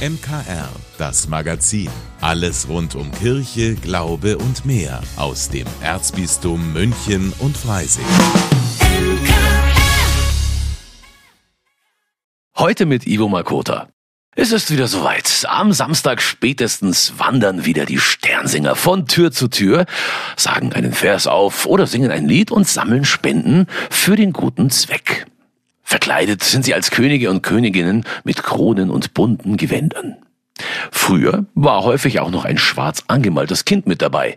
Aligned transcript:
MKR, 0.00 0.70
das 0.96 1.28
Magazin. 1.28 1.90
Alles 2.22 2.70
rund 2.70 2.94
um 2.94 3.12
Kirche, 3.12 3.74
Glaube 3.74 4.38
und 4.38 4.64
mehr 4.64 5.02
aus 5.16 5.50
dem 5.50 5.66
Erzbistum 5.82 6.72
München 6.72 7.34
und 7.38 7.54
Freising. 7.54 8.06
Heute 12.56 12.86
mit 12.86 13.06
Ivo 13.06 13.28
Makota. 13.28 13.90
Es 14.34 14.52
ist 14.52 14.70
wieder 14.70 14.88
soweit. 14.88 15.44
Am 15.46 15.74
Samstag 15.74 16.22
spätestens 16.22 17.18
wandern 17.18 17.66
wieder 17.66 17.84
die 17.84 17.98
Sternsinger 17.98 18.76
von 18.76 19.06
Tür 19.06 19.32
zu 19.32 19.48
Tür, 19.48 19.84
sagen 20.34 20.72
einen 20.72 20.94
Vers 20.94 21.26
auf 21.26 21.66
oder 21.66 21.86
singen 21.86 22.10
ein 22.10 22.26
Lied 22.26 22.50
und 22.50 22.66
sammeln 22.66 23.04
Spenden 23.04 23.66
für 23.90 24.16
den 24.16 24.32
guten 24.32 24.70
Zweck. 24.70 25.26
Verkleidet 25.90 26.44
sind 26.44 26.64
sie 26.64 26.72
als 26.72 26.92
Könige 26.92 27.30
und 27.30 27.42
Königinnen 27.42 28.04
mit 28.22 28.44
Kronen 28.44 28.90
und 28.90 29.12
bunten 29.12 29.56
Gewändern. 29.56 30.18
Früher 30.92 31.46
war 31.56 31.82
häufig 31.82 32.20
auch 32.20 32.30
noch 32.30 32.44
ein 32.44 32.58
schwarz 32.58 33.02
angemaltes 33.08 33.64
Kind 33.64 33.88
mit 33.88 34.00
dabei. 34.00 34.36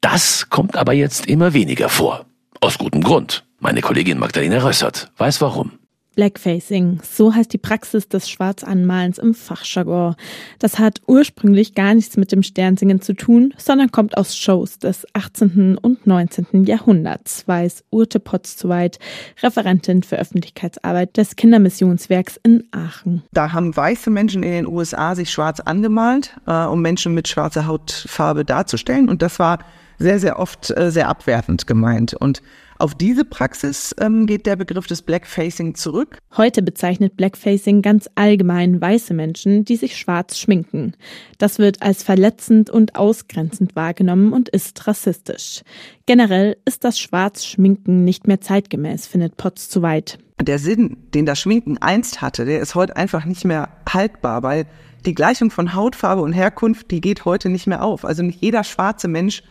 Das 0.00 0.50
kommt 0.50 0.76
aber 0.76 0.92
jetzt 0.92 1.26
immer 1.26 1.52
weniger 1.52 1.88
vor. 1.88 2.26
Aus 2.60 2.76
gutem 2.76 3.04
Grund. 3.04 3.44
Meine 3.60 3.82
Kollegin 3.82 4.18
Magdalena 4.18 4.64
Rössert 4.64 5.12
weiß 5.16 5.40
warum. 5.40 5.78
Blackfacing, 6.20 7.00
so 7.02 7.34
heißt 7.34 7.50
die 7.50 7.56
Praxis 7.56 8.06
des 8.06 8.28
Schwarzanmalens 8.28 9.16
im 9.16 9.32
Fachjargon. 9.32 10.16
Das 10.58 10.78
hat 10.78 11.00
ursprünglich 11.06 11.74
gar 11.74 11.94
nichts 11.94 12.18
mit 12.18 12.30
dem 12.30 12.42
Sternsingen 12.42 13.00
zu 13.00 13.14
tun, 13.14 13.54
sondern 13.56 13.90
kommt 13.90 14.18
aus 14.18 14.36
Shows 14.36 14.78
des 14.78 15.06
18. 15.14 15.78
und 15.80 16.06
19. 16.06 16.64
Jahrhunderts, 16.64 17.48
weiß 17.48 17.84
Urte 17.88 18.20
Potzweit, 18.20 18.98
Referentin 19.42 20.02
für 20.02 20.18
Öffentlichkeitsarbeit 20.18 21.16
des 21.16 21.36
Kindermissionswerks 21.36 22.38
in 22.42 22.64
Aachen. 22.70 23.22
Da 23.32 23.52
haben 23.54 23.74
weiße 23.74 24.10
Menschen 24.10 24.42
in 24.42 24.52
den 24.52 24.66
USA 24.66 25.14
sich 25.14 25.30
schwarz 25.30 25.60
angemalt, 25.60 26.36
äh, 26.46 26.66
um 26.66 26.82
Menschen 26.82 27.14
mit 27.14 27.28
schwarzer 27.28 27.66
Hautfarbe 27.66 28.44
darzustellen. 28.44 29.08
Und 29.08 29.22
das 29.22 29.38
war 29.38 29.60
sehr, 29.98 30.18
sehr 30.18 30.38
oft 30.38 30.70
äh, 30.76 30.90
sehr 30.90 31.08
abwertend 31.08 31.66
gemeint. 31.66 32.12
Und 32.12 32.42
auf 32.80 32.94
diese 32.94 33.24
Praxis 33.24 33.94
ähm, 34.00 34.26
geht 34.26 34.46
der 34.46 34.56
Begriff 34.56 34.86
des 34.86 35.02
Blackfacing 35.02 35.74
zurück. 35.74 36.18
Heute 36.36 36.62
bezeichnet 36.62 37.16
Blackfacing 37.16 37.82
ganz 37.82 38.08
allgemein 38.14 38.80
weiße 38.80 39.12
Menschen, 39.12 39.64
die 39.64 39.76
sich 39.76 39.96
schwarz 39.96 40.38
schminken. 40.38 40.94
Das 41.38 41.58
wird 41.58 41.82
als 41.82 42.02
verletzend 42.02 42.70
und 42.70 42.96
ausgrenzend 42.96 43.76
wahrgenommen 43.76 44.32
und 44.32 44.48
ist 44.48 44.86
rassistisch. 44.86 45.62
Generell 46.06 46.56
ist 46.64 46.84
das 46.84 46.98
Schwarzschminken 46.98 48.04
nicht 48.04 48.26
mehr 48.26 48.40
zeitgemäß, 48.40 49.06
findet 49.06 49.36
Potts 49.36 49.68
zu 49.68 49.82
weit. 49.82 50.18
Der 50.40 50.58
Sinn, 50.58 50.96
den 51.12 51.26
das 51.26 51.38
Schminken 51.38 51.76
einst 51.78 52.22
hatte, 52.22 52.46
der 52.46 52.60
ist 52.60 52.74
heute 52.74 52.96
einfach 52.96 53.26
nicht 53.26 53.44
mehr 53.44 53.68
haltbar, 53.86 54.42
weil 54.42 54.66
die 55.04 55.14
Gleichung 55.14 55.50
von 55.50 55.74
Hautfarbe 55.74 56.22
und 56.22 56.32
Herkunft, 56.32 56.90
die 56.90 57.00
geht 57.00 57.26
heute 57.26 57.50
nicht 57.50 57.66
mehr 57.66 57.82
auf. 57.82 58.04
Also 58.04 58.22
nicht 58.22 58.40
jeder 58.40 58.64
schwarze 58.64 59.08
Mensch 59.08 59.42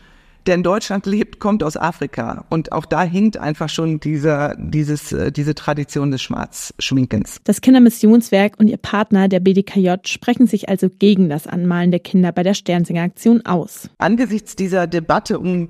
der 0.45 0.55
in 0.55 0.63
Deutschland 0.63 1.05
lebt, 1.05 1.39
kommt 1.39 1.63
aus 1.63 1.77
Afrika. 1.77 2.45
Und 2.49 2.71
auch 2.71 2.85
da 2.85 3.03
hinkt 3.03 3.37
einfach 3.37 3.69
schon 3.69 3.99
dieser, 3.99 4.55
dieses, 4.57 5.11
äh, 5.11 5.31
diese 5.31 5.55
Tradition 5.55 6.11
des 6.11 6.21
Schwarzschminkens. 6.21 7.37
Das 7.43 7.61
Kindermissionswerk 7.61 8.53
und 8.57 8.67
ihr 8.67 8.77
Partner, 8.77 9.27
der 9.27 9.39
BDKJ, 9.39 9.95
sprechen 10.05 10.47
sich 10.47 10.69
also 10.69 10.89
gegen 10.89 11.29
das 11.29 11.47
Anmalen 11.47 11.91
der 11.91 11.99
Kinder 11.99 12.31
bei 12.31 12.43
der 12.43 12.53
Sternsinger-Aktion 12.53 13.45
aus. 13.45 13.89
Angesichts 13.97 14.55
dieser 14.55 14.87
Debatte 14.87 15.39
um 15.39 15.69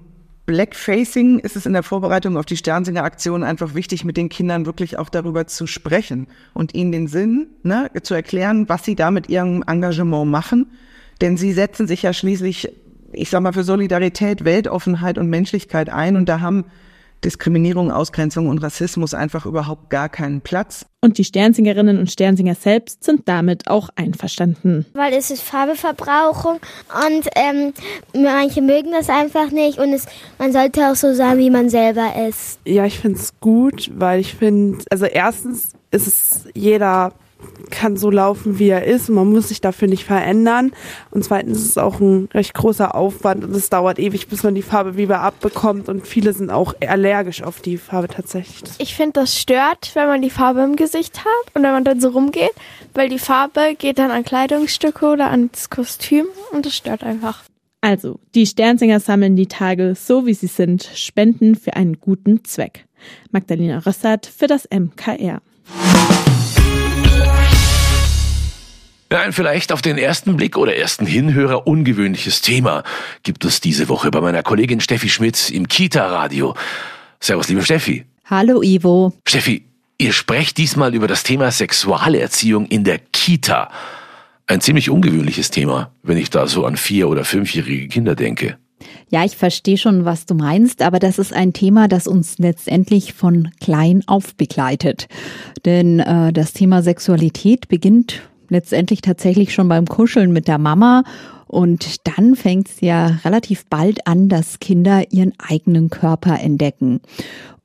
Blackfacing 0.49 1.37
ist 1.37 1.55
es 1.55 1.67
in 1.67 1.73
der 1.73 1.83
Vorbereitung 1.83 2.35
auf 2.35 2.45
die 2.45 2.57
Sternsinger-Aktion 2.57 3.43
einfach 3.43 3.75
wichtig, 3.75 4.03
mit 4.03 4.17
den 4.17 4.29
Kindern 4.29 4.65
wirklich 4.65 4.97
auch 4.97 5.09
darüber 5.09 5.45
zu 5.45 5.67
sprechen 5.67 6.25
und 6.55 6.73
ihnen 6.73 6.91
den 6.91 7.07
Sinn 7.07 7.49
ne, 7.61 7.91
zu 8.01 8.15
erklären, 8.15 8.67
was 8.67 8.83
sie 8.83 8.95
da 8.95 9.11
mit 9.11 9.29
ihrem 9.29 9.63
Engagement 9.67 10.31
machen. 10.31 10.71
Denn 11.21 11.37
sie 11.37 11.53
setzen 11.53 11.85
sich 11.85 12.01
ja 12.01 12.13
schließlich 12.13 12.69
ich 13.13 13.29
sag 13.29 13.41
mal, 13.41 13.53
für 13.53 13.63
Solidarität, 13.63 14.45
Weltoffenheit 14.45 15.17
und 15.17 15.29
Menschlichkeit 15.29 15.89
ein. 15.89 16.15
Und 16.15 16.27
da 16.27 16.39
haben 16.39 16.65
Diskriminierung, 17.23 17.91
Ausgrenzung 17.91 18.47
und 18.47 18.59
Rassismus 18.59 19.13
einfach 19.13 19.45
überhaupt 19.45 19.89
gar 19.89 20.07
keinen 20.07 20.41
Platz. 20.41 20.85
Und 21.01 21.17
die 21.17 21.23
Sternsingerinnen 21.23 21.97
und 21.97 22.09
Sternsinger 22.09 22.55
selbst 22.55 23.03
sind 23.03 23.27
damit 23.27 23.67
auch 23.67 23.89
einverstanden. 23.95 24.85
Weil 24.93 25.13
es 25.13 25.29
ist 25.29 25.43
Farbeverbrauchung 25.43 26.59
und 27.07 27.29
ähm, 27.35 27.73
manche 28.13 28.61
mögen 28.61 28.91
das 28.91 29.09
einfach 29.09 29.51
nicht 29.51 29.79
und 29.79 29.93
es, 29.93 30.05
man 30.37 30.51
sollte 30.53 30.89
auch 30.89 30.95
so 30.95 31.13
sein, 31.13 31.37
wie 31.37 31.49
man 31.49 31.69
selber 31.69 32.13
ist. 32.27 32.59
Ja, 32.65 32.85
ich 32.85 32.99
finde 32.99 33.19
es 33.19 33.37
gut, 33.39 33.91
weil 33.95 34.19
ich 34.19 34.35
finde, 34.35 34.79
also 34.89 35.05
erstens 35.05 35.73
ist 35.91 36.07
es 36.07 36.45
jeder 36.53 37.13
kann 37.69 37.97
so 37.97 38.09
laufen, 38.09 38.59
wie 38.59 38.69
er 38.69 38.85
ist. 38.85 39.09
Man 39.09 39.29
muss 39.29 39.49
sich 39.49 39.61
dafür 39.61 39.87
nicht 39.87 40.03
verändern. 40.03 40.71
Und 41.11 41.23
zweitens 41.23 41.59
ist 41.59 41.69
es 41.69 41.77
auch 41.77 41.99
ein 41.99 42.27
recht 42.33 42.53
großer 42.53 42.95
Aufwand 42.95 43.43
und 43.43 43.55
es 43.55 43.69
dauert 43.69 43.99
ewig, 43.99 44.27
bis 44.27 44.43
man 44.43 44.55
die 44.55 44.61
Farbe 44.61 44.97
wieder 44.97 45.21
abbekommt. 45.21 45.89
Und 45.89 46.07
viele 46.07 46.33
sind 46.33 46.49
auch 46.49 46.73
allergisch 46.85 47.43
auf 47.43 47.61
die 47.61 47.77
Farbe 47.77 48.07
tatsächlich. 48.07 48.71
Ich 48.79 48.95
finde, 48.95 49.21
das 49.21 49.37
stört, 49.39 49.91
wenn 49.93 50.07
man 50.07 50.21
die 50.21 50.29
Farbe 50.29 50.61
im 50.61 50.75
Gesicht 50.75 51.19
hat 51.19 51.55
und 51.55 51.63
wenn 51.63 51.71
man 51.71 51.83
dann 51.83 52.01
so 52.01 52.09
rumgeht, 52.09 52.53
weil 52.93 53.09
die 53.09 53.19
Farbe 53.19 53.75
geht 53.77 53.99
dann 53.99 54.11
an 54.11 54.23
Kleidungsstücke 54.23 55.05
oder 55.05 55.29
ans 55.29 55.69
Kostüm 55.69 56.25
und 56.51 56.65
das 56.65 56.75
stört 56.75 57.03
einfach. 57.03 57.43
Also, 57.81 58.19
die 58.35 58.45
Sternsinger 58.45 58.99
sammeln 58.99 59.37
die 59.37 59.47
Tage 59.47 59.95
so 59.95 60.25
wie 60.25 60.33
sie 60.33 60.47
sind, 60.47 60.83
spenden 60.95 61.55
für 61.55 61.75
einen 61.75 61.99
guten 61.99 62.43
Zweck. 62.43 62.85
Magdalena 63.31 63.79
Rössert 63.79 64.25
für 64.25 64.47
das 64.47 64.67
MKR. 64.69 65.41
Ein 69.17 69.33
vielleicht 69.33 69.71
auf 69.71 69.81
den 69.81 69.97
ersten 69.97 70.37
Blick 70.37 70.55
oder 70.55 70.75
ersten 70.75 71.07
Hinhörer 71.07 71.65
ungewöhnliches 71.65 72.41
Thema 72.41 72.83
gibt 73.23 73.43
es 73.43 73.59
diese 73.59 73.89
Woche 73.89 74.11
bei 74.11 74.21
meiner 74.21 74.43
Kollegin 74.43 74.81
Steffi 74.81 75.09
Schmidt 75.09 75.49
im 75.49 75.67
Kita-Radio. 75.67 76.55
Servus, 77.19 77.49
liebe 77.49 77.63
Steffi. 77.63 78.05
Hallo, 78.25 78.61
Ivo. 78.61 79.13
Steffi, 79.27 79.63
ihr 79.97 80.13
sprecht 80.13 80.59
diesmal 80.59 80.93
über 80.93 81.07
das 81.07 81.23
Thema 81.23 81.49
Sexualerziehung 81.49 82.67
in 82.67 82.83
der 82.83 82.99
Kita. 82.99 83.71
Ein 84.45 84.61
ziemlich 84.61 84.91
ungewöhnliches 84.91 85.49
Thema, 85.49 85.91
wenn 86.03 86.17
ich 86.17 86.29
da 86.29 86.45
so 86.45 86.65
an 86.65 86.77
vier- 86.77 87.09
oder 87.09 87.25
fünfjährige 87.25 87.87
Kinder 87.87 88.15
denke. 88.15 88.57
Ja, 89.09 89.25
ich 89.25 89.35
verstehe 89.35 89.77
schon, 89.77 90.05
was 90.05 90.27
du 90.27 90.35
meinst, 90.35 90.83
aber 90.83 90.99
das 90.99 91.17
ist 91.17 91.33
ein 91.33 91.53
Thema, 91.53 91.87
das 91.87 92.05
uns 92.07 92.37
letztendlich 92.37 93.13
von 93.13 93.49
klein 93.59 94.03
auf 94.05 94.35
begleitet. 94.35 95.07
Denn 95.65 95.99
äh, 95.99 96.31
das 96.31 96.53
Thema 96.53 96.83
Sexualität 96.83 97.67
beginnt 97.67 98.21
letztendlich 98.49 99.01
tatsächlich 99.01 99.53
schon 99.53 99.69
beim 99.69 99.85
Kuscheln 99.85 100.31
mit 100.31 100.47
der 100.47 100.57
Mama. 100.57 101.03
Und 101.47 102.07
dann 102.07 102.35
fängt 102.35 102.69
es 102.69 102.81
ja 102.81 103.19
relativ 103.25 103.65
bald 103.65 104.05
an, 104.05 104.29
dass 104.29 104.59
Kinder 104.59 105.11
ihren 105.11 105.33
eigenen 105.39 105.89
Körper 105.89 106.39
entdecken. 106.39 107.01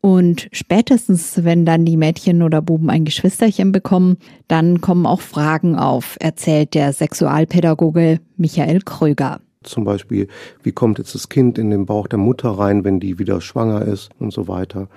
Und 0.00 0.48
spätestens, 0.52 1.44
wenn 1.44 1.64
dann 1.64 1.86
die 1.86 1.96
Mädchen 1.96 2.42
oder 2.42 2.60
Buben 2.60 2.90
ein 2.90 3.06
Geschwisterchen 3.06 3.72
bekommen, 3.72 4.18
dann 4.48 4.82
kommen 4.82 5.06
auch 5.06 5.22
Fragen 5.22 5.76
auf, 5.76 6.16
erzählt 6.20 6.74
der 6.74 6.92
Sexualpädagoge 6.92 8.20
Michael 8.36 8.80
Kröger. 8.80 9.40
Zum 9.66 9.84
Beispiel, 9.84 10.28
wie 10.62 10.72
kommt 10.72 10.98
jetzt 10.98 11.14
das 11.14 11.28
Kind 11.28 11.58
in 11.58 11.70
den 11.70 11.86
Bauch 11.86 12.06
der 12.06 12.18
Mutter 12.18 12.50
rein, 12.50 12.84
wenn 12.84 13.00
die 13.00 13.18
wieder 13.18 13.40
schwanger 13.40 13.82
ist 13.82 14.10
und 14.18 14.32
so 14.32 14.48
weiter. 14.48 14.88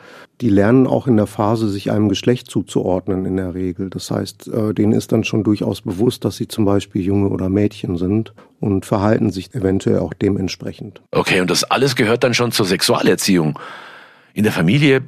Die 0.42 0.50
lernen 0.50 0.88
auch 0.88 1.08
in 1.08 1.18
der 1.18 1.28
Phase, 1.28 1.70
sich 1.70 1.92
einem 1.92 2.10
Geschlecht 2.10 2.50
zuzuordnen 2.50 3.26
in 3.26 3.38
der 3.38 3.56
Regel. 3.56 3.90
Das 3.90 4.12
heißt, 4.12 4.48
äh, 4.48 4.74
denen 4.74 4.94
ist 4.94 5.12
dann 5.12 5.24
schon 5.24 5.44
durchaus 5.44 5.82
bewusst, 5.82 6.26
dass 6.26 6.38
sie 6.38 6.48
zum 6.48 6.66
Beispiel 6.66 7.02
Junge 7.02 7.30
oder 7.30 7.50
Mädchen 7.50 7.98
sind 7.98 8.34
und 8.60 8.86
verhalten 8.86 9.32
sich 9.32 9.54
eventuell 9.54 10.00
auch 10.00 10.14
dementsprechend. 10.14 11.02
Okay, 11.12 11.42
und 11.42 11.50
das 11.50 11.64
alles 11.64 11.96
gehört 11.96 12.24
dann 12.24 12.34
schon 12.34 12.52
zur 12.52 12.66
Sexualerziehung. 12.66 13.58
In 14.34 14.44
der 14.44 14.54
Familie, 14.54 15.02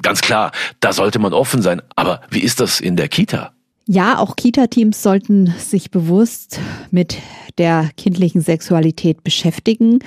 ganz 0.00 0.20
klar, 0.20 0.52
da 0.80 0.92
sollte 0.92 1.18
man 1.18 1.32
offen 1.32 1.62
sein. 1.62 1.82
Aber 1.96 2.20
wie 2.30 2.40
ist 2.40 2.60
das 2.60 2.80
in 2.80 2.96
der 2.96 3.08
Kita? 3.08 3.52
Ja, 3.94 4.18
auch 4.18 4.36
Kita-Teams 4.36 5.02
sollten 5.02 5.52
sich 5.58 5.90
bewusst 5.90 6.58
mit 6.90 7.18
der 7.58 7.90
kindlichen 7.98 8.40
Sexualität 8.40 9.22
beschäftigen. 9.22 9.98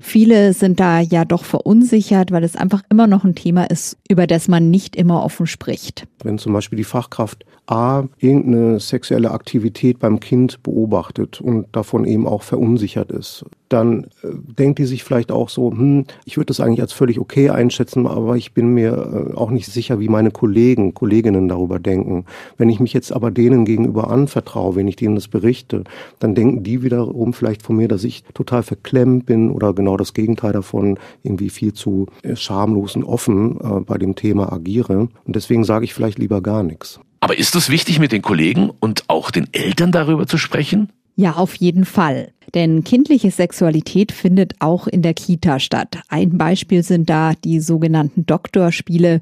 Viele 0.00 0.54
sind 0.54 0.80
da 0.80 1.00
ja 1.00 1.24
doch 1.24 1.44
verunsichert, 1.44 2.32
weil 2.32 2.42
es 2.42 2.56
einfach 2.56 2.82
immer 2.90 3.06
noch 3.06 3.24
ein 3.24 3.34
Thema 3.34 3.64
ist, 3.64 3.98
über 4.08 4.26
das 4.26 4.48
man 4.48 4.70
nicht 4.70 4.96
immer 4.96 5.22
offen 5.22 5.46
spricht. 5.46 6.08
Wenn 6.24 6.38
zum 6.38 6.52
Beispiel 6.52 6.78
die 6.78 6.84
Fachkraft 6.84 7.44
A 7.70 8.08
irgendeine 8.18 8.80
sexuelle 8.80 9.30
Aktivität 9.30 10.00
beim 10.00 10.18
Kind 10.18 10.60
beobachtet 10.64 11.40
und 11.40 11.66
davon 11.70 12.04
eben 12.04 12.26
auch 12.26 12.42
verunsichert 12.42 13.12
ist, 13.12 13.44
dann 13.68 14.08
äh, 14.24 14.30
denkt 14.58 14.80
die 14.80 14.86
sich 14.86 15.04
vielleicht 15.04 15.30
auch 15.30 15.48
so, 15.48 15.70
hm, 15.70 16.04
ich 16.24 16.36
würde 16.36 16.46
das 16.46 16.58
eigentlich 16.58 16.80
als 16.80 16.92
völlig 16.92 17.20
okay 17.20 17.50
einschätzen, 17.50 18.08
aber 18.08 18.36
ich 18.36 18.52
bin 18.52 18.74
mir 18.74 19.30
äh, 19.30 19.36
auch 19.36 19.52
nicht 19.52 19.70
sicher, 19.70 20.00
wie 20.00 20.08
meine 20.08 20.32
Kollegen, 20.32 20.94
Kolleginnen 20.94 21.48
darüber 21.48 21.78
denken. 21.78 22.24
Wenn 22.58 22.68
ich 22.68 22.80
mich 22.80 22.92
jetzt 22.92 23.12
aber 23.12 23.30
denen 23.30 23.64
gegenüber 23.64 24.10
anvertraue, 24.10 24.74
wenn 24.74 24.88
ich 24.88 24.96
denen 24.96 25.14
das 25.14 25.28
berichte, 25.28 25.84
dann 26.18 26.34
denken 26.34 26.64
die 26.64 26.82
wiederum 26.82 27.32
vielleicht 27.32 27.62
von 27.62 27.76
mir, 27.76 27.86
dass 27.86 28.02
ich 28.02 28.24
total 28.34 28.64
verklemmt 28.64 29.26
bin 29.26 29.52
oder 29.52 29.72
genau 29.72 29.89
das 29.96 30.14
Gegenteil 30.14 30.52
davon, 30.52 30.98
irgendwie 31.22 31.50
viel 31.50 31.72
zu 31.72 32.06
äh, 32.22 32.36
schamlos 32.36 32.96
und 32.96 33.04
offen 33.04 33.58
äh, 33.60 33.80
bei 33.80 33.98
dem 33.98 34.14
Thema 34.14 34.52
agiere. 34.52 35.08
Und 35.24 35.36
deswegen 35.36 35.64
sage 35.64 35.84
ich 35.84 35.94
vielleicht 35.94 36.18
lieber 36.18 36.40
gar 36.40 36.62
nichts. 36.62 37.00
Aber 37.20 37.38
ist 37.38 37.54
es 37.54 37.68
wichtig, 37.68 37.98
mit 37.98 38.12
den 38.12 38.22
Kollegen 38.22 38.70
und 38.80 39.04
auch 39.08 39.30
den 39.30 39.48
Eltern 39.52 39.92
darüber 39.92 40.26
zu 40.26 40.38
sprechen? 40.38 40.90
Ja, 41.16 41.34
auf 41.34 41.54
jeden 41.56 41.84
Fall. 41.84 42.32
Denn 42.54 42.82
kindliche 42.82 43.30
Sexualität 43.30 44.10
findet 44.10 44.54
auch 44.58 44.86
in 44.86 45.02
der 45.02 45.12
Kita 45.12 45.58
statt. 45.60 45.98
Ein 46.08 46.38
Beispiel 46.38 46.82
sind 46.82 47.10
da 47.10 47.34
die 47.44 47.60
sogenannten 47.60 48.24
Doktorspiele. 48.24 49.20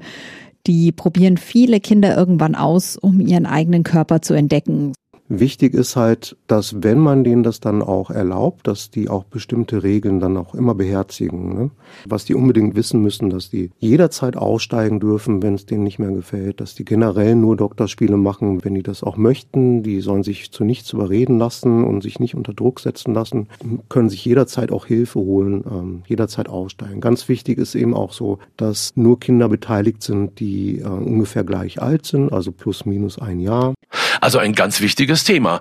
Die 0.65 0.91
probieren 0.91 1.37
viele 1.37 1.79
Kinder 1.79 2.15
irgendwann 2.15 2.55
aus, 2.55 2.95
um 2.95 3.19
ihren 3.19 3.45
eigenen 3.45 3.83
Körper 3.83 4.21
zu 4.21 4.33
entdecken. 4.33 4.93
Wichtig 5.31 5.75
ist 5.75 5.95
halt, 5.95 6.37
dass 6.47 6.81
wenn 6.81 6.97
man 6.97 7.23
denen 7.23 7.43
das 7.43 7.59
dann 7.59 7.83
auch 7.83 8.09
erlaubt, 8.09 8.65
dass 8.65 8.89
die 8.89 9.09
auch 9.09 9.25
bestimmte 9.25 9.83
Regeln 9.83 10.19
dann 10.19 10.35
auch 10.37 10.55
immer 10.55 10.73
beherzigen. 10.73 11.53
Ne? 11.53 11.69
Was 12.05 12.25
die 12.25 12.33
unbedingt 12.33 12.75
wissen 12.75 13.03
müssen, 13.03 13.29
dass 13.29 13.51
die 13.51 13.69
jederzeit 13.77 14.35
aussteigen 14.35 14.99
dürfen, 14.99 15.43
wenn 15.43 15.53
es 15.53 15.67
denen 15.67 15.83
nicht 15.83 15.99
mehr 15.99 16.09
gefällt, 16.09 16.59
dass 16.61 16.73
die 16.73 16.83
generell 16.83 17.35
nur 17.35 17.55
Doktorspiele 17.55 18.17
machen, 18.17 18.65
wenn 18.65 18.73
die 18.73 18.81
das 18.81 19.03
auch 19.03 19.17
möchten. 19.17 19.83
Die 19.83 20.01
sollen 20.01 20.23
sich 20.23 20.51
zu 20.51 20.63
nichts 20.63 20.93
überreden 20.93 21.37
lassen 21.37 21.83
und 21.83 22.01
sich 22.01 22.19
nicht 22.19 22.33
unter 22.33 22.55
Druck 22.55 22.79
setzen 22.79 23.13
lassen, 23.13 23.49
können 23.87 24.09
sich 24.09 24.25
jederzeit 24.25 24.71
auch 24.71 24.87
Hilfe 24.87 25.19
holen, 25.19 25.63
ähm, 25.69 26.01
jederzeit 26.07 26.49
aussteigen. 26.49 27.01
Ganz 27.01 27.29
wichtig 27.29 27.59
ist 27.59 27.75
eben 27.75 27.93
auch 27.93 28.13
so, 28.13 28.39
dass 28.57 28.93
nur 28.95 29.19
Kinder 29.19 29.47
beteiligt 29.47 30.01
sind, 30.01 30.39
die 30.39 30.79
äh, 30.79 30.87
ungefähr 30.87 31.43
gleich 31.43 31.79
alt 31.79 32.07
sind, 32.07 32.33
also 32.33 32.51
plus 32.51 32.87
minus 32.87 33.19
ein 33.19 33.39
Jahr. 33.39 33.75
Also 34.21 34.37
ein 34.37 34.53
ganz 34.53 34.81
wichtiges 34.81 35.18
Thema, 35.23 35.59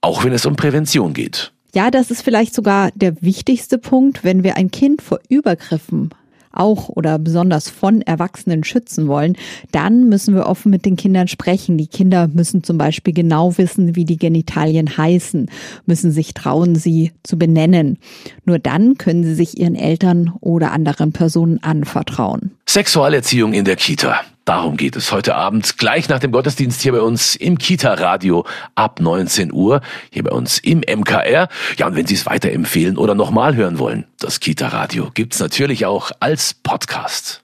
auch 0.00 0.24
wenn 0.24 0.32
es 0.32 0.46
um 0.46 0.56
Prävention 0.56 1.12
geht. 1.12 1.52
Ja, 1.74 1.90
das 1.90 2.10
ist 2.10 2.22
vielleicht 2.22 2.54
sogar 2.54 2.90
der 2.94 3.20
wichtigste 3.22 3.78
Punkt, 3.78 4.24
wenn 4.24 4.42
wir 4.42 4.56
ein 4.56 4.70
Kind 4.70 5.02
vor 5.02 5.20
Übergriffen 5.28 6.10
auch 6.56 6.88
oder 6.88 7.18
besonders 7.18 7.68
von 7.68 8.02
Erwachsenen 8.02 8.64
schützen 8.64 9.08
wollen, 9.08 9.36
dann 9.72 10.08
müssen 10.08 10.34
wir 10.34 10.46
offen 10.46 10.70
mit 10.70 10.84
den 10.84 10.96
Kindern 10.96 11.28
sprechen. 11.28 11.78
Die 11.78 11.86
Kinder 11.86 12.28
müssen 12.28 12.64
zum 12.64 12.78
Beispiel 12.78 13.12
genau 13.12 13.56
wissen, 13.58 13.94
wie 13.94 14.04
die 14.04 14.16
Genitalien 14.16 14.96
heißen, 14.96 15.50
müssen 15.84 16.10
sich 16.10 16.34
trauen, 16.34 16.74
sie 16.74 17.12
zu 17.22 17.38
benennen. 17.38 17.98
Nur 18.44 18.58
dann 18.58 18.96
können 18.96 19.22
sie 19.22 19.34
sich 19.34 19.58
ihren 19.58 19.74
Eltern 19.74 20.32
oder 20.40 20.72
anderen 20.72 21.12
Personen 21.12 21.62
anvertrauen. 21.62 22.52
Sexualerziehung 22.68 23.52
in 23.52 23.64
der 23.64 23.76
Kita. 23.76 24.20
Darum 24.46 24.76
geht 24.76 24.94
es 24.94 25.10
heute 25.10 25.34
Abend, 25.34 25.76
gleich 25.76 26.08
nach 26.08 26.20
dem 26.20 26.30
Gottesdienst 26.30 26.80
hier 26.80 26.92
bei 26.92 27.00
uns 27.00 27.34
im 27.34 27.58
Kita-Radio 27.58 28.46
ab 28.76 29.00
19 29.00 29.52
Uhr, 29.52 29.80
hier 30.12 30.22
bei 30.22 30.30
uns 30.30 30.60
im 30.60 30.82
MKR. 30.88 31.48
Ja, 31.78 31.86
und 31.88 31.96
wenn 31.96 32.06
Sie 32.06 32.14
es 32.14 32.26
weiterempfehlen 32.26 32.96
oder 32.96 33.16
nochmal 33.16 33.56
hören 33.56 33.80
wollen, 33.80 34.06
das 34.20 34.38
Kita-Radio 34.38 35.10
gibt's 35.12 35.40
natürlich 35.40 35.84
auch 35.84 36.12
als 36.20 36.54
Podcast. 36.54 37.42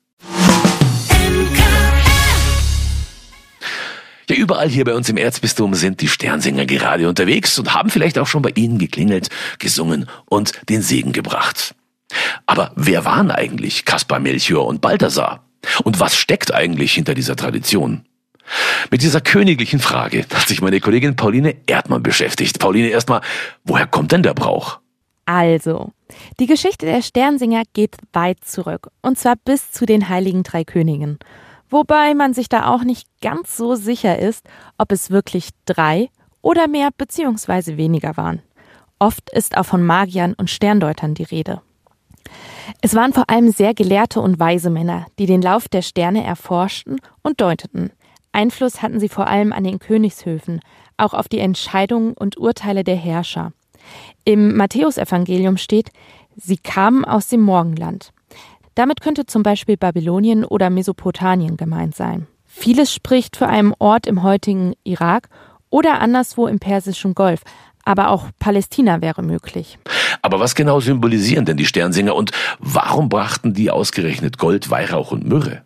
Ja, 4.29 4.37
überall 4.37 4.69
hier 4.69 4.85
bei 4.85 4.95
uns 4.95 5.09
im 5.09 5.17
Erzbistum 5.17 5.75
sind 5.75 6.03
die 6.03 6.09
Sternsinger 6.09 6.67
gerade 6.67 7.09
unterwegs 7.09 7.59
und 7.59 7.75
haben 7.75 7.91
vielleicht 7.91 8.17
auch 8.17 8.29
schon 8.29 8.43
bei 8.43 8.53
Ihnen 8.55 8.79
geklingelt, 8.79 9.29
gesungen 9.59 10.07
und 10.27 10.53
den 10.69 10.83
Segen 10.83 11.11
gebracht. 11.11 11.75
Aber 12.47 12.71
wer 12.77 13.05
waren 13.05 13.33
eigentlich 13.33 13.85
Kaspar 13.85 14.21
Melchior 14.21 14.67
und 14.67 14.81
Balthasar? 14.81 15.45
Und 15.85 16.01
was 16.01 16.17
steckt 16.17 16.53
eigentlich 16.53 16.93
hinter 16.93 17.15
dieser 17.15 17.37
Tradition? 17.37 18.05
Mit 18.91 19.03
dieser 19.03 19.21
königlichen 19.21 19.81
Frage 19.81 20.27
hat 20.33 20.49
sich 20.49 20.61
meine 20.61 20.81
Kollegin 20.81 21.17
Pauline 21.17 21.55
Erdmann 21.67 22.03
beschäftigt. 22.03 22.59
Pauline, 22.59 22.89
erstmal, 22.89 23.21
woher 23.65 23.87
kommt 23.87 24.13
denn 24.13 24.23
der 24.23 24.35
Brauch? 24.35 24.81
Also, 25.25 25.93
die 26.41 26.47
Geschichte 26.47 26.85
der 26.87 27.01
Sternsinger 27.01 27.63
geht 27.73 27.97
weit 28.13 28.45
zurück, 28.45 28.91
und 29.03 29.19
zwar 29.19 29.37
bis 29.37 29.71
zu 29.71 29.87
den 29.87 30.09
heiligen 30.09 30.43
drei 30.43 30.65
Königen. 30.65 31.19
Wobei 31.71 32.15
man 32.15 32.35
sich 32.35 32.49
da 32.49 32.67
auch 32.67 32.83
nicht 32.83 33.07
ganz 33.23 33.57
so 33.57 33.77
sicher 33.77 34.19
ist, 34.19 34.45
ob 34.79 34.93
es 34.93 35.11
wirklich 35.11 35.51
drei 35.65 36.11
oder 36.43 36.69
mehr 36.69 36.91
beziehungsweise 36.97 37.77
weniger 37.77 38.17
waren. 38.17 38.43
Oft 38.99 39.31
ist 39.31 39.57
auch 39.57 39.65
von 39.65 39.83
Magiern 39.83 40.35
und 40.35 40.51
Sterndeutern 40.51 41.15
die 41.15 41.23
Rede. 41.23 41.63
Es 42.81 42.95
waren 42.95 43.13
vor 43.13 43.29
allem 43.29 43.51
sehr 43.51 43.75
gelehrte 43.75 44.21
und 44.21 44.39
weise 44.41 44.71
Männer, 44.71 45.07
die 45.19 45.27
den 45.27 45.43
Lauf 45.43 45.69
der 45.69 45.83
Sterne 45.83 46.25
erforschten 46.25 46.99
und 47.23 47.41
deuteten. 47.41 47.91
Einfluss 48.33 48.83
hatten 48.83 48.99
sie 48.99 49.09
vor 49.09 49.27
allem 49.27 49.53
an 49.53 49.65
den 49.65 49.79
Königshöfen, 49.79 50.61
auch 50.97 51.15
auf 51.15 51.29
die 51.29 51.39
Entscheidungen 51.39 52.15
und 52.15 52.39
Urteile 52.39 52.85
der 52.85 52.97
Herrscher. 52.97 53.53
Im 54.25 54.57
Matthäusevangelium 54.57 55.57
steht, 55.57 55.91
sie 56.37 56.57
kamen 56.57 57.05
aus 57.05 57.29
dem 57.29 57.41
Morgenland. 57.43 58.13
Damit 58.75 59.03
könnte 59.03 59.27
zum 59.27 59.43
Beispiel 59.43 59.77
Babylonien 59.77 60.45
oder 60.45 60.71
Mesopotamien 60.71 61.57
gemeint 61.57 61.95
sein. 61.95 62.27
Vieles 62.47 62.93
spricht 62.93 63.37
für 63.37 63.49
einen 63.49 63.75
Ort 63.79 64.07
im 64.07 64.23
heutigen 64.23 64.75
Irak 64.85 65.29
oder 65.69 66.01
anderswo 66.01 66.47
im 66.47 66.59
Persischen 66.59 67.15
Golf, 67.15 67.43
aber 67.85 68.11
auch 68.11 68.29
Palästina 68.39 69.01
wäre 69.01 69.23
möglich. 69.23 69.79
Aber 70.23 70.41
was 70.41 70.55
genau 70.55 70.81
symbolisieren 70.81 71.45
denn 71.45 71.57
die 71.57 71.67
Sternsinger 71.67 72.15
und 72.15 72.31
warum 72.59 73.09
brachten 73.09 73.55
die 73.55 73.71
ausgerechnet 73.71 74.39
Gold, 74.39 74.71
Weihrauch 74.71 75.13
und 75.13 75.27
Myrrhe? 75.27 75.63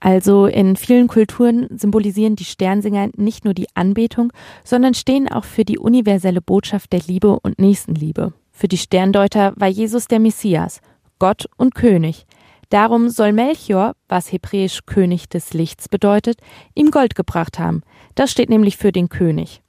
Also 0.00 0.46
in 0.46 0.74
vielen 0.74 1.06
Kulturen 1.06 1.68
symbolisieren 1.78 2.34
die 2.34 2.44
Sternsinger 2.44 3.10
nicht 3.16 3.44
nur 3.44 3.54
die 3.54 3.68
Anbetung, 3.74 4.32
sondern 4.64 4.94
stehen 4.94 5.28
auch 5.28 5.44
für 5.44 5.64
die 5.64 5.78
universelle 5.78 6.40
Botschaft 6.40 6.92
der 6.92 7.02
Liebe 7.06 7.38
und 7.38 7.60
Nächstenliebe. 7.60 8.32
Für 8.50 8.66
die 8.66 8.78
Sterndeuter 8.78 9.52
war 9.56 9.68
Jesus 9.68 10.08
der 10.08 10.18
Messias, 10.18 10.80
Gott 11.20 11.46
und 11.56 11.76
König. 11.76 12.26
Darum 12.68 13.10
soll 13.10 13.32
Melchior, 13.32 13.94
was 14.08 14.32
hebräisch 14.32 14.80
König 14.86 15.28
des 15.28 15.52
Lichts 15.52 15.88
bedeutet, 15.88 16.38
ihm 16.74 16.90
Gold 16.90 17.14
gebracht 17.14 17.60
haben. 17.60 17.82
Das 18.16 18.32
steht 18.32 18.50
nämlich 18.50 18.78
für 18.78 18.90
den 18.90 19.08
König. 19.08 19.62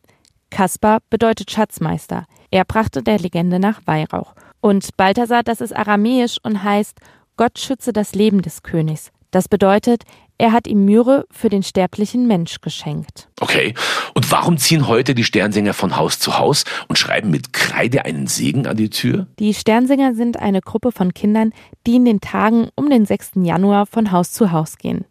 Kaspar 0.54 1.00
bedeutet 1.10 1.50
Schatzmeister. 1.50 2.26
Er 2.52 2.64
brachte 2.64 3.02
der 3.02 3.18
Legende 3.18 3.58
nach 3.58 3.82
Weihrauch. 3.86 4.36
Und 4.62 4.96
Balthasar, 4.98 5.42
das 5.42 5.62
ist 5.62 5.76
aramäisch 5.76 6.38
und 6.44 6.64
heißt 6.64 7.00
Gott 7.38 7.58
schütze 7.58 7.92
das 7.92 8.14
Leben 8.14 8.44
des 8.44 8.62
Königs. 8.62 9.12
Das 9.32 9.48
bedeutet, 9.48 10.04
er 10.38 10.52
hat 10.52 10.68
ihm 10.68 10.86
Myrrhe 10.86 11.26
für 11.32 11.50
den 11.50 11.64
sterblichen 11.64 12.28
Mensch 12.28 12.62
geschenkt. 12.62 13.30
Okay. 13.42 13.74
Und 14.14 14.32
warum 14.32 14.60
ziehen 14.60 14.88
heute 14.88 15.16
die 15.16 15.24
Sternsinger 15.24 15.74
von 15.74 15.98
Haus 15.98 16.20
zu 16.20 16.38
Haus 16.38 16.66
und 16.88 17.00
schreiben 17.00 17.32
mit 17.32 17.52
Kreide 17.52 18.06
einen 18.06 18.28
Segen 18.28 18.68
an 18.68 18.78
die 18.78 18.92
Tür? 18.92 19.26
Die 19.40 19.56
Sternsinger 19.56 20.14
sind 20.14 20.38
eine 20.38 20.62
Gruppe 20.62 20.92
von 20.92 21.16
Kindern, 21.16 21.52
die 21.88 21.96
in 21.96 22.06
den 22.06 22.22
Tagen 22.22 22.68
um 22.76 22.92
den 22.92 23.08
6. 23.08 23.32
Januar 23.42 23.88
von 23.88 24.12
Haus 24.12 24.32
zu 24.32 24.52
Haus 24.52 24.78
gehen 24.78 25.06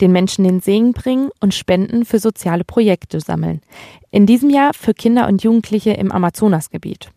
den 0.00 0.12
Menschen 0.12 0.44
den 0.44 0.60
Segen 0.60 0.92
bringen 0.92 1.30
und 1.40 1.54
Spenden 1.54 2.04
für 2.04 2.18
soziale 2.18 2.64
Projekte 2.64 3.20
sammeln. 3.20 3.60
In 4.10 4.26
diesem 4.26 4.50
Jahr 4.50 4.74
für 4.74 4.94
Kinder 4.94 5.28
und 5.28 5.42
Jugendliche 5.42 5.92
im 5.92 6.12
Amazonasgebiet. 6.12 7.10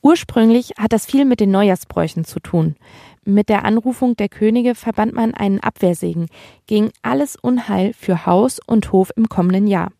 Ursprünglich 0.00 0.72
hat 0.78 0.92
das 0.92 1.06
viel 1.06 1.24
mit 1.24 1.40
den 1.40 1.50
Neujahrsbräuchen 1.50 2.24
zu 2.24 2.40
tun. 2.40 2.76
Mit 3.24 3.48
der 3.48 3.64
Anrufung 3.64 4.16
der 4.16 4.28
Könige 4.28 4.74
verband 4.74 5.12
man 5.12 5.34
einen 5.34 5.60
Abwehrsegen 5.60 6.28
gegen 6.66 6.90
alles 7.02 7.36
Unheil 7.36 7.92
für 7.92 8.24
Haus 8.24 8.60
und 8.64 8.92
Hof 8.92 9.10
im 9.16 9.28
kommenden 9.28 9.66
Jahr. 9.66 9.92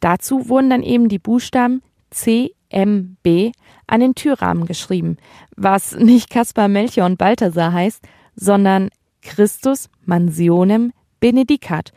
Dazu 0.00 0.48
wurden 0.48 0.70
dann 0.70 0.82
eben 0.82 1.08
die 1.08 1.18
Buchstaben 1.18 1.82
C, 2.10 2.54
M, 2.70 3.16
B 3.22 3.52
an 3.86 4.00
den 4.00 4.14
Türrahmen 4.14 4.66
geschrieben, 4.66 5.16
was 5.56 5.94
nicht 5.94 6.30
Kaspar 6.30 6.68
Melchior 6.68 7.06
und 7.06 7.18
Balthasar 7.18 7.72
heißt, 7.72 8.02
sondern 8.34 8.90
Christus 9.24 9.88
mansionem 10.04 10.92
benedicat. 11.18 11.92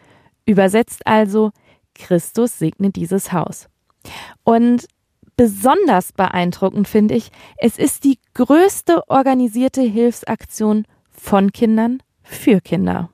Übersetzt 0.45 1.05
also, 1.05 1.51
Christus 1.93 2.57
segne 2.57 2.89
dieses 2.89 3.31
Haus. 3.31 3.67
Und 4.43 4.87
besonders 5.35 6.13
beeindruckend 6.13 6.87
finde 6.87 7.15
ich, 7.15 7.29
es 7.57 7.77
ist 7.77 8.03
die 8.03 8.17
größte 8.33 9.07
organisierte 9.09 9.81
Hilfsaktion 9.81 10.85
von 11.11 11.51
Kindern 11.51 12.01
für 12.23 12.61
Kinder. 12.61 13.09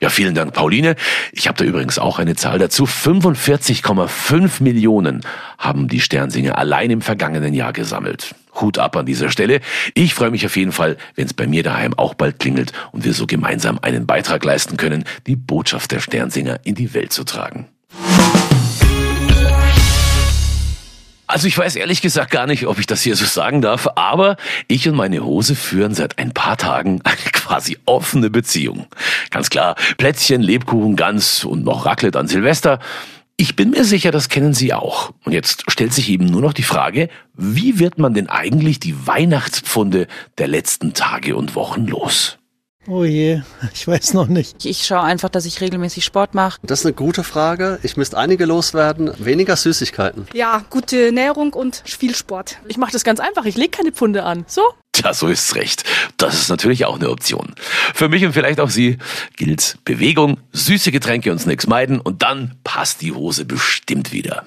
Ja, 0.00 0.10
vielen 0.10 0.34
Dank, 0.34 0.52
Pauline. 0.52 0.96
Ich 1.32 1.48
habe 1.48 1.58
da 1.58 1.64
übrigens 1.64 1.98
auch 1.98 2.18
eine 2.18 2.36
Zahl 2.36 2.58
dazu. 2.58 2.84
45,5 2.84 4.62
Millionen 4.62 5.22
haben 5.58 5.88
die 5.88 6.00
Sternsinger 6.00 6.58
allein 6.58 6.90
im 6.90 7.00
vergangenen 7.00 7.54
Jahr 7.54 7.72
gesammelt. 7.72 8.34
Hut 8.60 8.78
ab 8.78 8.96
an 8.96 9.06
dieser 9.06 9.30
Stelle. 9.30 9.60
Ich 9.94 10.14
freue 10.14 10.30
mich 10.30 10.46
auf 10.46 10.56
jeden 10.56 10.72
Fall, 10.72 10.96
wenn 11.14 11.26
es 11.26 11.34
bei 11.34 11.46
mir 11.46 11.62
daheim 11.62 11.94
auch 11.94 12.14
bald 12.14 12.38
klingelt 12.38 12.72
und 12.92 13.04
wir 13.04 13.12
so 13.12 13.26
gemeinsam 13.26 13.78
einen 13.82 14.06
Beitrag 14.06 14.44
leisten 14.44 14.76
können, 14.76 15.04
die 15.26 15.36
Botschaft 15.36 15.92
der 15.92 16.00
Sternsinger 16.00 16.60
in 16.64 16.74
die 16.74 16.94
Welt 16.94 17.12
zu 17.12 17.24
tragen. 17.24 17.66
Also 21.36 21.48
ich 21.48 21.58
weiß 21.58 21.76
ehrlich 21.76 22.00
gesagt 22.00 22.30
gar 22.30 22.46
nicht, 22.46 22.66
ob 22.66 22.78
ich 22.78 22.86
das 22.86 23.02
hier 23.02 23.14
so 23.14 23.26
sagen 23.26 23.60
darf, 23.60 23.86
aber 23.94 24.38
ich 24.68 24.88
und 24.88 24.94
meine 24.94 25.22
Hose 25.22 25.54
führen 25.54 25.92
seit 25.92 26.18
ein 26.18 26.32
paar 26.32 26.56
Tagen 26.56 27.02
eine 27.04 27.30
quasi 27.30 27.76
offene 27.84 28.30
Beziehung. 28.30 28.86
Ganz 29.28 29.50
klar, 29.50 29.76
Plätzchen, 29.98 30.40
Lebkuchen, 30.40 30.96
Gans 30.96 31.44
und 31.44 31.62
noch 31.62 31.84
Raclette 31.84 32.18
an 32.18 32.26
Silvester. 32.26 32.78
Ich 33.36 33.54
bin 33.54 33.68
mir 33.68 33.84
sicher, 33.84 34.12
das 34.12 34.30
kennen 34.30 34.54
Sie 34.54 34.72
auch. 34.72 35.12
Und 35.26 35.32
jetzt 35.32 35.70
stellt 35.70 35.92
sich 35.92 36.08
eben 36.08 36.24
nur 36.24 36.40
noch 36.40 36.54
die 36.54 36.62
Frage, 36.62 37.10
wie 37.34 37.78
wird 37.78 37.98
man 37.98 38.14
denn 38.14 38.30
eigentlich 38.30 38.80
die 38.80 39.06
Weihnachtspfunde 39.06 40.06
der 40.38 40.48
letzten 40.48 40.94
Tage 40.94 41.36
und 41.36 41.54
Wochen 41.54 41.86
los? 41.86 42.35
Oh 42.88 43.04
je, 43.04 43.42
ich 43.74 43.88
weiß 43.88 44.14
noch 44.14 44.28
nicht. 44.28 44.64
Ich 44.64 44.86
schaue 44.86 45.02
einfach, 45.02 45.28
dass 45.28 45.44
ich 45.44 45.60
regelmäßig 45.60 46.04
Sport 46.04 46.34
mache. 46.34 46.60
Das 46.62 46.80
ist 46.80 46.86
eine 46.86 46.94
gute 46.94 47.24
Frage. 47.24 47.80
Ich 47.82 47.96
müsste 47.96 48.16
einige 48.16 48.46
loswerden. 48.46 49.10
Weniger 49.18 49.56
Süßigkeiten. 49.56 50.28
Ja, 50.34 50.64
gute 50.70 51.06
Ernährung 51.06 51.52
und 51.52 51.82
viel 51.84 52.14
Sport. 52.14 52.58
Ich 52.68 52.76
mache 52.76 52.92
das 52.92 53.02
ganz 53.02 53.18
einfach. 53.18 53.44
Ich 53.44 53.56
lege 53.56 53.70
keine 53.70 53.90
Pfunde 53.90 54.22
an. 54.22 54.44
So? 54.46 54.62
Tja, 54.92 55.12
so 55.12 55.26
ist's 55.26 55.56
recht. 55.56 55.82
Das 56.16 56.34
ist 56.40 56.48
natürlich 56.48 56.84
auch 56.84 56.96
eine 56.96 57.10
Option. 57.10 57.54
Für 57.92 58.08
mich 58.08 58.24
und 58.24 58.32
vielleicht 58.32 58.60
auch 58.60 58.70
Sie 58.70 58.98
gilt 59.36 59.78
Bewegung, 59.84 60.38
süße 60.52 60.92
Getränke 60.92 61.32
und 61.32 61.40
Snacks 61.40 61.66
meiden 61.66 62.00
und 62.00 62.22
dann 62.22 62.54
passt 62.62 63.02
die 63.02 63.12
Hose 63.12 63.44
bestimmt 63.44 64.12
wieder. 64.12 64.46